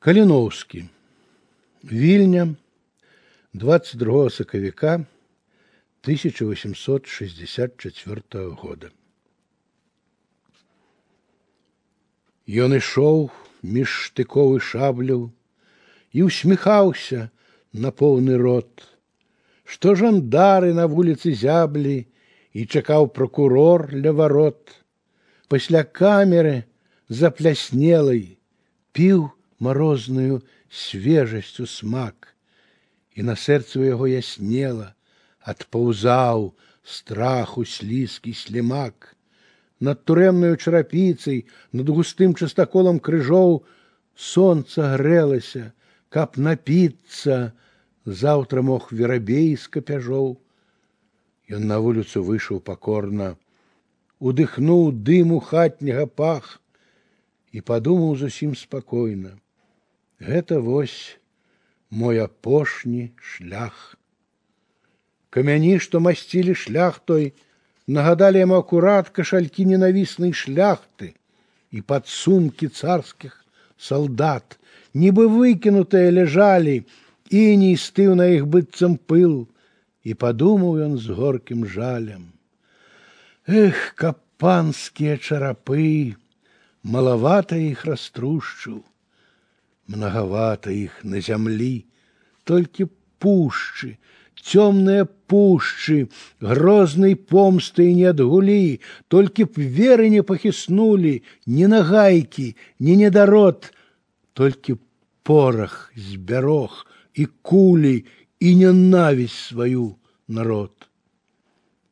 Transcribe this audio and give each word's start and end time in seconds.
Каліноўскі. 0.00 0.88
Вільня 1.84 2.54
22 3.52 4.30
сакавіка 4.30 5.04
1864 6.04 8.22
года. 8.32 8.88
Ён 12.48 12.72
ішоў 12.78 13.30
між 13.60 13.88
штыковы 14.08 14.64
шабляў 14.64 15.28
і 16.16 16.24
усміхаўся 16.24 17.28
на 17.72 17.92
поўны 17.92 18.40
рот, 18.40 18.88
што 19.68 19.94
жандары 20.00 20.72
на 20.72 20.88
вуліцы 20.88 21.36
зяблі 21.36 22.08
і 22.56 22.64
чакаў 22.64 23.12
прокурор 23.12 23.92
ля 23.92 24.16
варот. 24.16 24.80
Пасля 25.52 25.84
камеры 25.84 26.64
запляснелай 27.12 28.40
піў 28.96 29.36
морозную 29.64 30.42
свежасцю 30.70 31.66
смак, 31.66 32.34
і 33.14 33.22
на 33.28 33.36
сэрцу 33.36 33.84
яго 33.84 34.08
яснела, 34.08 34.94
адпаўзаў 35.40 36.52
страху 36.84 37.64
слізкі 37.64 38.32
слімак. 38.34 39.16
Над 39.80 40.04
турэмнаю 40.04 40.56
чарапіцай, 40.56 41.44
над 41.72 41.88
густым 41.88 42.34
частаколам 42.34 43.00
крыжоў 43.00 43.64
сонца 44.14 44.96
грэлася, 44.96 45.72
каб 46.08 46.36
напіцца, 46.36 47.52
заўтра 48.04 48.62
мог 48.62 48.92
верабей 48.92 49.56
з 49.56 49.68
капяжоў. 49.68 50.36
Ён 51.50 51.66
на 51.66 51.80
вуліцу 51.82 52.22
выйшаў 52.24 52.60
пакорна, 52.60 53.36
удыхнуў 54.20 54.92
дыму 54.92 55.40
хатняга 55.40 56.06
пах 56.06 56.60
і 57.52 57.60
падумаў 57.60 58.16
зусім 58.20 58.54
спакойна. 58.54 59.38
Гэта 60.20 60.60
вось 60.60 61.18
мой 61.90 62.20
апошні 62.20 63.10
шлях. 63.16 63.96
Камяні, 65.30 65.78
што 65.78 66.00
масцілі 66.00 66.54
шлях 66.54 66.98
той, 67.08 67.32
нагадалі 67.86 68.42
яму 68.42 68.58
акурат 68.60 69.08
кашалькі 69.16 69.66
ненавіснай 69.70 70.34
шляхты 70.36 71.14
і 71.70 71.80
падсумкі 71.80 72.68
царскіх 72.68 73.38
салдат, 73.78 74.58
нібы 74.94 75.26
выкінутыя 75.32 76.10
ляжалі, 76.12 76.84
і 77.30 77.40
не 77.56 77.72
стыў 77.78 78.18
на 78.18 78.26
іх 78.34 78.46
быццам 78.50 78.98
пыл, 78.98 79.46
і 80.02 80.14
падумаў 80.14 80.82
ён 80.86 80.98
з 80.98 81.14
горкім 81.16 81.64
жалем. 81.64 82.28
Эх, 83.46 83.94
каб 83.94 84.18
панскія 84.36 85.16
чарапы, 85.16 86.16
малавата 86.82 87.56
іх 87.56 87.86
раструшчыў 87.86 88.82
многовато 89.86 90.70
их 90.70 91.02
на 91.04 91.20
земли, 91.20 91.86
только 92.44 92.88
пушчы, 93.18 93.98
темные 94.34 95.04
пушчы, 95.04 96.08
грозной 96.40 97.16
помстой 97.16 97.94
не 97.94 98.04
отгули, 98.04 98.80
только 99.08 99.46
б 99.46 99.52
веры 99.56 100.08
не 100.08 100.22
похиснули, 100.22 101.22
ни 101.46 101.66
нагайки, 101.66 102.56
ни 102.78 102.92
недород, 102.92 103.72
только 104.32 104.78
порох 105.22 105.92
збярог 105.94 106.86
и 107.14 107.26
кули, 107.26 108.06
и 108.40 108.54
ненависть 108.54 109.34
свою 109.34 109.96
народ. 110.26 110.72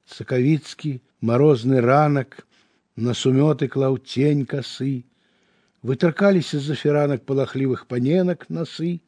Сакавіцкі 0.07 1.01
морозный 1.21 1.81
ранок 1.85 2.49
на 2.97 3.13
сумёты 3.13 3.69
клаў 3.69 3.99
тень 4.01 4.47
косы, 4.49 5.05
вытыркаліся 5.83 6.59
з-за 6.59 6.75
фіранак 6.75 7.25
палахлівых 7.25 7.87
паненак 7.87 8.47
насы, 8.51 8.99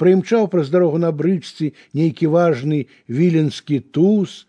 прымчаў 0.00 0.48
праз 0.52 0.70
дарогу 0.70 0.98
на 1.02 1.10
брычцы 1.12 1.72
нейкі 1.92 2.30
важны 2.32 2.86
віленскі 3.08 3.80
туз, 3.92 4.46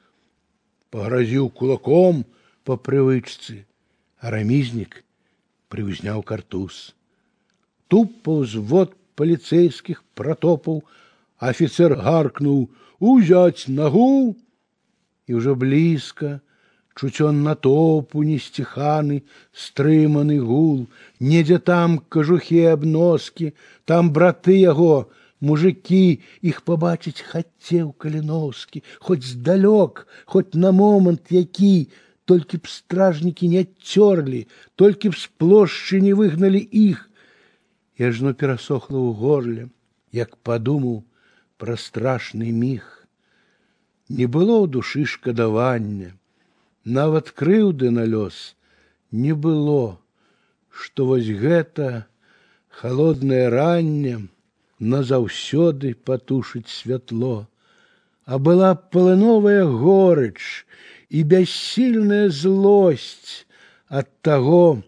пагразіў 0.92 1.49
кулаком 1.49 2.23
по 2.64 2.77
прывычцы, 2.77 3.66
а 4.20 4.32
рамізнік 4.32 5.04
прыўзняў 5.72 6.23
картуз. 6.23 6.94
Тупаў 7.88 8.45
звод 8.45 8.95
паліцэйскіх 9.20 10.04
пратопаў, 10.16 10.83
афіцер 11.42 11.98
гаркнуў 11.99 12.70
узяць 13.02 13.67
нагу 13.67 14.38
і 15.27 15.32
ўжо 15.39 15.55
блізка 15.58 16.39
чуць 16.95 17.22
он 17.27 17.42
натопу 17.48 18.23
несціханы 18.27 19.22
стрыманы 19.64 20.38
гул 20.49 20.86
недзе 21.32 21.58
там 21.72 21.98
кажухі 22.16 22.61
абноскі 22.73 23.52
там 23.92 24.11
браты 24.17 24.58
яго 24.60 24.94
мужики 25.49 26.04
іх 26.52 26.61
пабачыць 26.70 27.26
хацеў 27.32 27.92
каліноўскі 28.05 28.83
хоць 29.08 29.23
здалёк 29.33 30.05
хоць 30.36 30.54
на 30.66 30.72
момант 30.82 31.33
які 31.38 31.73
толькі 32.32 32.61
б 32.64 32.73
стражнікі 32.73 33.49
не 33.55 33.64
цёрлі 33.94 34.45
толькі 34.76 35.16
б 35.16 35.22
з 35.23 35.32
плошчы 35.42 36.02
не 36.05 36.14
выгналі 36.22 36.61
іх 36.83 37.08
яжно 38.05 38.38
перасохла 38.44 38.99
ў 38.99 39.11
горле 39.23 39.64
як 40.22 40.38
падумаў 40.49 41.02
пра 41.64 41.80
страшны 41.88 42.54
міг 42.64 42.86
не 44.20 44.27
было 44.36 44.61
ў 44.61 44.67
душы 44.77 45.05
шкадавання 45.16 46.14
Нават 46.86 47.35
крыўды 47.35 47.91
на 47.91 48.07
лёс 48.07 48.55
не 49.11 49.35
было, 49.35 49.98
што 50.70 51.07
вось 51.11 51.27
гэта 51.27 52.07
холоднае 52.70 53.51
ранне 53.51 54.29
назаўсёды 54.79 55.95
патушыць 55.95 56.70
святло, 56.70 57.48
а 58.24 58.39
была 58.39 58.74
палыновая 58.74 59.64
горыч 59.67 60.67
і 61.11 61.23
бяссільная 61.23 62.30
злосць 62.30 63.47
ад 63.89 64.07
таго, 64.23 64.83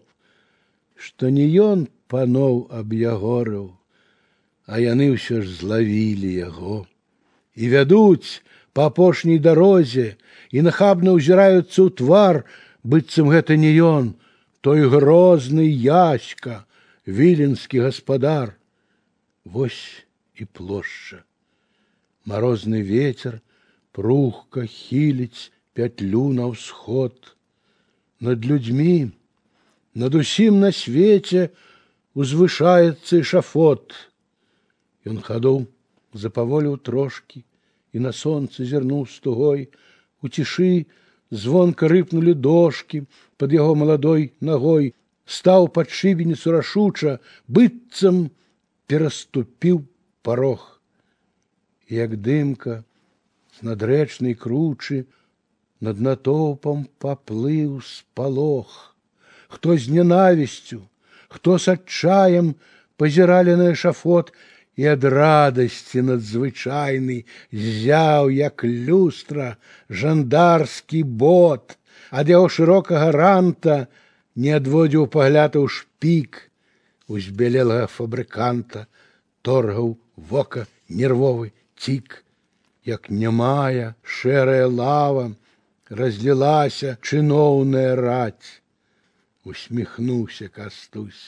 што 0.95 1.29
не 1.29 1.47
ён 1.51 1.87
паноў 2.07 2.67
аб'ягорыў, 2.71 3.75
а 4.67 4.79
яны 4.79 5.15
ўсё 5.15 5.43
ж 5.43 5.51
злавілі 5.51 6.31
яго. 6.47 6.87
І 7.59 7.67
вядуць 7.75 8.39
па 8.74 8.90
апошняй 8.90 9.38
дарозе 9.38 10.16
і 10.50 10.66
нахабна 10.66 11.14
ўзіраюцца 11.16 11.78
ў 11.86 11.90
твар, 11.94 12.42
быццам 12.82 13.30
гэта 13.30 13.56
не 13.56 13.72
ён, 13.78 14.14
той 14.60 14.88
грозны 14.90 15.66
яська, 15.68 16.64
віленскі 17.06 17.86
гаспадар. 17.86 18.56
Вось 19.44 20.04
і 20.34 20.44
плошча. 20.44 21.22
Марозны 22.24 22.80
ветер 22.82 23.40
прухка 23.92 24.64
хіліць 24.66 25.52
пятлю 25.76 26.32
на 26.32 26.48
ўсход. 26.50 27.36
Над 28.24 28.46
людзьмі, 28.48 29.12
над 29.94 30.14
усім 30.14 30.58
на 30.64 30.72
свеце 30.72 31.52
узвышаецца 32.16 33.22
шафот. 33.22 33.92
Ён 35.04 35.20
хадоў 35.20 35.66
запаволіў 36.14 36.80
трошкі 36.80 37.44
і 37.92 38.02
на 38.02 38.12
сонцы 38.12 38.66
зірнуў 38.66 39.06
з 39.06 39.18
тугой, 39.22 39.60
у 40.22 40.28
цішы 40.28 40.86
звонка 41.30 41.88
рыпнули 41.88 42.34
дошки 42.34 43.04
под 43.36 43.52
яго 43.52 43.74
маладой 43.74 44.32
ногой, 44.40 44.94
стаў 45.26 45.68
пад 45.68 45.90
шыбеніцу 45.90 46.52
рашуча, 46.52 47.18
быццам 47.48 48.30
пераступіў 48.86 49.84
парог. 50.22 50.80
Як 51.88 52.16
дымка 52.20 52.82
з 53.58 53.68
надрэчнай 53.68 54.34
кручы 54.34 55.04
над 55.80 56.00
натоўпам 56.00 56.88
паплыў 56.98 57.80
спалох. 57.84 58.96
Хто 59.48 59.76
з 59.76 59.88
ненавісцю, 59.88 60.82
хто 61.28 61.58
с 61.58 61.68
адчаем 61.68 62.54
пазіралі 62.96 63.56
на 63.60 63.72
эшафот 63.74 64.32
і 64.78 64.86
ад 64.90 65.04
радасці 65.14 66.02
надзвычайны 66.08 67.18
зяў 67.52 68.30
як 68.34 68.64
люстра 68.64 69.54
жандарскі 69.88 71.02
бот 71.24 71.78
ад 72.10 72.32
яго 72.32 72.48
шырокага 72.56 73.12
ранта 73.14 73.76
не 74.34 74.56
адводзіў 74.58 75.06
паглядаў 75.14 75.70
шпік 75.78 76.42
узбялелага 77.06 77.86
фабрыканта 77.94 78.86
торгаў 79.46 79.94
вока 80.16 80.66
нервовы 80.88 81.52
цік 81.78 82.24
як 82.84 83.08
нямая 83.10 83.94
шэрая 84.02 84.66
лава 84.66 85.30
разлілася 86.02 86.96
чыноўная 87.00 87.94
раць 88.00 88.60
усміхнуўся 89.44 90.48
кастусь 90.48 91.24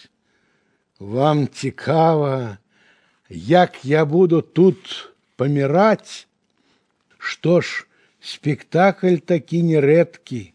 вам 0.98 1.46
цікава 1.48 2.58
як 3.30 3.84
я 3.84 4.04
буду 4.04 4.40
тут 4.42 5.12
паміраць, 5.36 6.26
Што 7.18 7.60
ж 7.60 7.86
спектакль 8.20 9.16
такі 9.18 9.62
нерэдкі, 9.62 10.52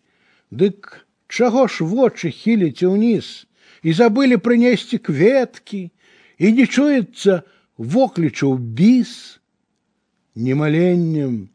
Дык 0.51 1.05
чаго 1.27 1.67
ж 1.67 1.83
вочы 1.83 2.31
хіліце 2.31 2.88
ўніз 2.88 3.47
і 3.83 3.93
забылі 3.95 4.38
прынесці 4.39 4.99
кветкі 4.99 5.81
і 6.39 6.51
не 6.55 6.65
чуецца 6.67 7.43
воклічаў 7.77 8.55
біс, 8.55 9.39
ни 10.35 10.55
маленнем, 10.55 11.49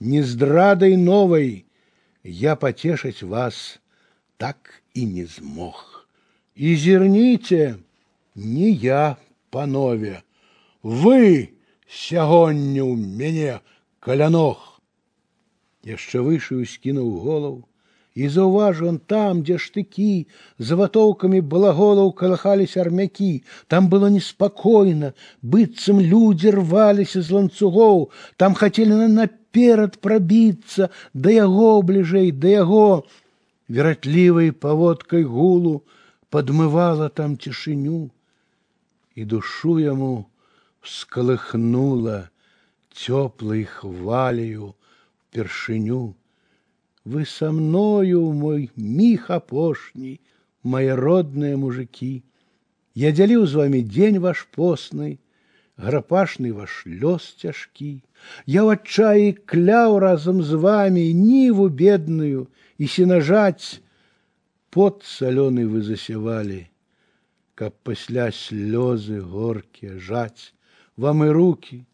ни 0.00 0.22
здрадай 0.22 0.96
новой 0.96 1.64
я 2.24 2.56
потешить 2.56 3.22
вас 3.22 3.80
так 4.36 4.82
и 4.94 5.04
не 5.04 5.24
змог. 5.24 6.06
И 6.54 6.74
зерните, 6.76 7.78
не 8.34 8.70
я, 8.70 9.16
панове, 9.50 10.22
вы 10.82 11.54
сягоння 11.88 12.84
ў 12.84 12.94
мяне 12.96 13.60
каляног. 14.00 14.80
Яшчэ 15.84 16.20
вышаю 16.20 16.66
скінуў 16.68 17.10
голову, 17.24 17.68
і 18.18 18.28
заўважыў 18.34 18.88
он 18.90 18.98
там, 18.98 19.42
дзе 19.46 19.56
штыкі 19.62 20.26
заватоўкамі 20.58 21.40
балаголаў 21.52 22.10
калахались 22.18 22.76
армякі, 22.76 23.44
там 23.68 23.88
было 23.92 24.10
неспакойна, 24.10 25.14
быццам 25.42 26.00
людзі 26.02 26.50
рваліся 26.58 27.22
з 27.22 27.30
ланцугоў, 27.36 28.10
там 28.36 28.58
хацелі 28.58 29.06
наперад 29.14 30.00
прабіцца 30.02 30.90
да 31.14 31.30
яго 31.30 31.70
бліжэй, 31.82 32.32
да 32.32 32.58
яго 32.58 33.06
вератлівай 33.68 34.50
паводкай 34.50 35.22
гулу 35.22 35.84
падмывала 36.34 37.08
там 37.08 37.38
цішыню, 37.38 38.10
і 39.14 39.24
душу 39.24 39.78
яму 39.78 40.26
скалыхнула 40.82 42.30
цёплай 42.92 43.64
хвалею 43.64 44.74
першыню. 45.30 46.16
Вы 47.04 47.24
со 47.24 47.52
мною, 47.52 48.32
мой 48.32 48.70
міх 48.76 49.30
апошні, 49.30 50.20
мои 50.62 50.88
родные 50.88 51.56
мужики. 51.56 52.22
Я 52.94 53.12
дзяліў 53.12 53.46
з 53.46 53.54
вами 53.54 53.80
день 53.80 54.18
ваш 54.18 54.46
постны, 54.50 55.18
грапашны 55.78 56.52
ваш 56.52 56.82
лёс 56.84 57.38
цяжкі. 57.38 58.02
Я 58.44 58.66
ў 58.66 58.74
адчаі 58.74 59.38
кляў 59.46 59.98
разам 60.02 60.42
з 60.42 60.58
вами 60.58 61.06
ніву 61.14 61.68
бедную 61.70 62.50
і 62.78 62.84
сенажаць 62.90 63.80
пот 64.74 65.06
салёны 65.06 65.70
вы 65.70 65.86
засявалі, 65.86 66.66
каб 67.54 67.78
пасля 67.86 68.28
слёзы 68.34 69.22
горкія 69.22 70.02
жаць 70.02 70.51
вам 70.96 71.26
і 71.26 71.30
руки, 71.30 71.84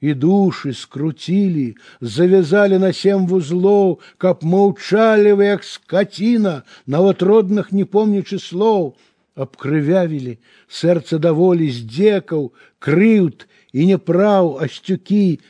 и 0.00 0.14
души 0.14 0.72
скрутили, 0.72 1.76
завязали 2.00 2.78
на 2.78 2.92
семь 2.92 3.26
вузлов, 3.26 4.00
как 4.18 4.42
маўчалі 4.42 5.32
вы, 5.32 5.44
як 5.44 5.64
скотина, 5.64 6.64
наватродных 6.86 7.72
не 7.72 7.84
помнячы 7.84 8.38
слоў, 8.40 8.96
абкрывявілі 9.36 10.38
сэрца 10.68 11.20
даволі 11.20 11.68
здзекаў, 11.68 12.52
крыўд 12.80 13.46
і 13.72 13.86
няпраў 13.92 14.58
асцюкі. 14.64 15.40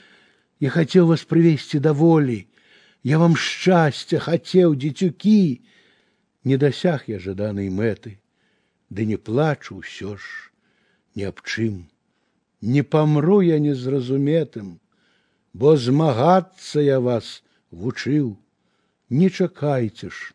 Я 0.60 0.70
хотел 0.70 1.06
вас 1.06 1.24
привести 1.24 1.78
до 1.78 1.92
воли, 1.92 2.46
я 3.02 3.18
вам 3.18 3.36
счастья 3.36 4.18
хотел, 4.18 4.74
дзецюкі. 4.74 5.62
Не 6.44 6.56
досяг 6.56 7.04
я 7.06 7.18
жаданай 7.18 7.70
мэты, 7.70 8.18
ды 8.90 9.06
не 9.06 9.16
плачу 9.16 9.78
ўсё 9.78 10.16
ж 10.16 10.24
ні 11.14 11.28
аб 11.28 11.40
чым 11.44 11.86
не 12.64 12.82
памру 12.82 13.40
я 13.40 13.58
незразуметым, 13.58 14.80
бо 15.52 15.76
змагацца 15.76 16.80
я 16.80 17.00
вас 17.00 17.42
вучыў. 17.70 18.36
Не 19.10 19.30
чакайце 19.30 20.10
ж, 20.10 20.34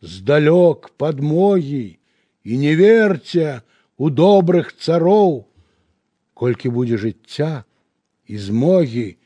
здалёк 0.00 0.90
падмогі 0.98 1.98
і 2.42 2.58
не 2.58 2.74
верце 2.74 3.62
у 3.96 4.10
добрых 4.10 4.72
цароў, 4.74 5.46
колькі 6.34 6.74
будзе 6.74 6.98
жыцця 6.98 7.64
і 8.26 8.36
змогі, 8.36 9.16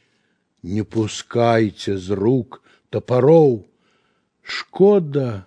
не 0.62 0.84
пускайце 0.84 1.96
з 1.96 2.12
рук 2.12 2.60
топароў. 2.90 3.64
Шкода, 4.42 5.46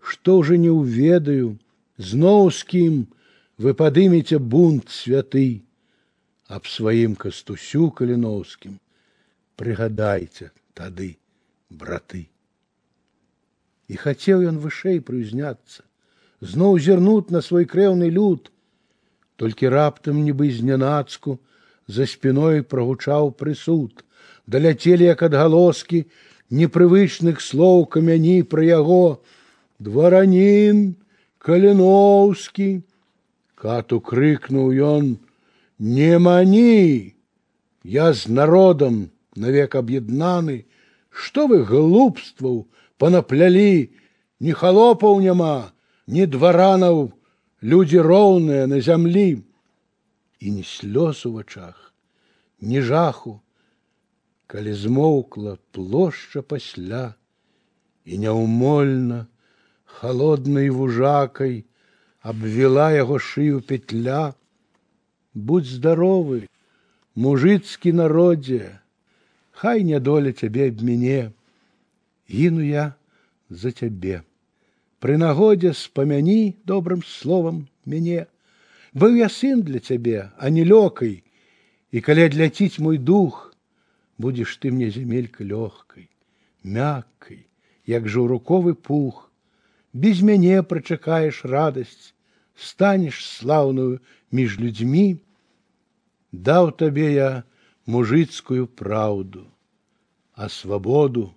што 0.00 0.40
ўжо 0.42 0.58
не 0.58 0.72
ўведаю, 0.74 1.56
зноў 1.96 2.50
з 2.50 2.64
кім 2.64 2.94
вы 3.60 3.74
падымеце 3.78 4.40
бунт 4.40 4.90
святы 4.90 5.62
аб 6.56 6.66
сваім 6.66 7.14
кастусю 7.24 7.90
каліноўскім 8.00 8.78
прыгадайце 9.60 10.50
тады 10.80 11.10
браты 11.82 12.22
і 13.90 14.00
хацеў 14.04 14.46
ён 14.50 14.58
вышэй 14.64 14.98
прыўзняцца 15.10 15.86
зноў 16.52 16.78
зірнуць 16.86 17.32
на 17.36 17.44
свой 17.46 17.68
крэўны 17.74 18.10
люд 18.16 18.50
толькі 19.42 19.72
раптам 19.76 20.20
нібы 20.26 20.50
знянацку 20.56 21.38
за 21.98 22.06
спіной 22.14 22.62
прагучаў 22.74 23.32
прысуд 23.42 24.04
даляцелі 24.56 25.10
як 25.10 25.22
адгалоскі 25.28 26.04
непрывычных 26.60 27.40
слоў 27.46 27.86
камяні 27.94 28.36
пра 28.54 28.66
яго 28.66 29.02
дваранін 29.78 30.84
каліноўскі 31.46 32.70
кату 33.64 34.00
крыкнуў 34.10 34.72
ён 34.92 35.10
не 35.78 36.18
мані, 36.18 37.14
я 37.84 38.12
з 38.12 38.28
народам 38.28 39.10
навек 39.36 39.74
аб'яднаны, 39.74 40.64
што 41.10 41.46
вы 41.48 41.64
глупстваў 41.64 42.66
панаплялі, 43.00 43.90
ні 44.40 44.52
халопаў 44.52 45.20
няма, 45.20 45.72
ні 46.06 46.26
дваранаў, 46.26 47.12
людзі 47.62 48.00
роўныя 48.00 48.66
на 48.66 48.80
зямлі, 48.80 49.42
і 50.40 50.46
ні 50.50 50.64
слёз 50.64 51.26
у 51.28 51.32
вачах, 51.32 51.92
ні 52.60 52.80
жаху, 52.80 53.40
калі 54.46 54.72
змоўкла 54.74 55.56
плошча 55.72 56.42
пасля, 56.42 57.14
і 58.04 58.18
няўмольна 58.18 59.26
холоднай 59.84 60.70
вужакай 60.70 61.64
абвела 62.20 62.90
яго 62.92 63.20
шыю 63.20 63.60
петля, 63.60 64.34
будь 65.34 65.66
здоровы, 65.66 66.46
мужицкі 67.14 67.92
народзе, 67.92 68.80
Хай 69.60 69.84
нядоля 69.84 70.32
цябе 70.32 70.70
аб 70.72 70.80
мяне, 70.80 71.32
гіну 72.32 72.64
я 72.64 72.84
за 73.50 73.72
цябе. 73.76 74.22
Пры 75.04 75.16
нагодзе 75.20 75.72
спамяні 75.76 76.56
добрым 76.64 77.02
словам 77.04 77.58
мяне. 77.84 78.24
Быў 78.96 79.20
я 79.20 79.28
сын 79.28 79.60
для 79.60 79.84
цябе, 79.84 80.32
а 80.40 80.48
не 80.48 80.64
лёкай, 80.64 81.20
і 81.92 82.00
калі 82.00 82.24
адляціць 82.32 82.80
мой 82.80 82.96
дух, 82.96 83.52
будзеш 84.16 84.56
ты 84.64 84.72
мне 84.72 84.88
зямелька 84.88 85.44
лёгкай, 85.44 86.08
мяккай, 86.64 87.44
як 87.84 88.08
жаўруковы 88.08 88.72
пух. 88.72 89.28
Без 89.92 90.24
мяне 90.24 90.62
прачакаеш 90.62 91.44
радасць, 91.44 92.16
станеш 92.56 93.28
слаўную 93.28 94.00
між 94.32 94.56
людзьмі, 94.56 95.20
даў 96.34 96.70
табе 96.82 97.12
я 97.12 97.44
мужицкую 97.86 98.66
праўду, 98.66 99.46
а 100.34 100.48
свабоду 100.48 101.34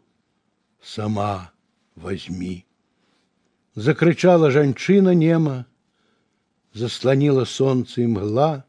сама 0.81 1.51
возьми. 1.95 2.65
Закрычала 3.75 4.51
жанчына 4.51 5.13
нема, 5.17 5.65
засланіла 6.73 7.45
сонца 7.45 8.01
і 8.01 8.07
мгла, 8.07 8.63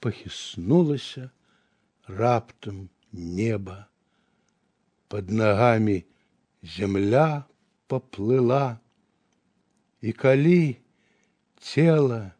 пахіснулася 0.00 1.30
раптам 2.06 2.88
неба. 3.12 3.86
Под 5.08 5.30
ногами 5.30 6.04
земля 6.62 7.46
поплыла, 7.86 8.80
и 10.02 10.12
калі 10.12 10.76
тело 11.58 12.32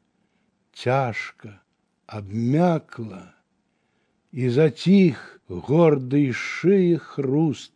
тяжко 0.73 1.59
обмякла, 2.12 3.34
и 4.32 4.50
затих 4.50 5.40
гордый 5.48 6.34
шеи 6.34 6.96
хруст, 6.96 7.74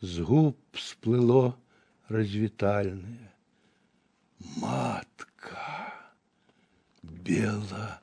с 0.00 0.20
губ 0.20 0.56
сплыло 0.74 1.56
развитальное. 2.08 3.34
Матка, 4.60 5.94
Беларусь. 7.02 7.98